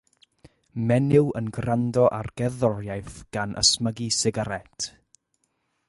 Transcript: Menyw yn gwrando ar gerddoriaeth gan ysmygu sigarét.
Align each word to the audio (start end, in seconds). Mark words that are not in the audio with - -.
Menyw 0.91 1.27
yn 1.41 1.51
gwrando 1.57 2.05
ar 2.21 2.29
gerddoriaeth 2.41 3.21
gan 3.37 3.55
ysmygu 3.65 4.09
sigarét. 4.23 4.91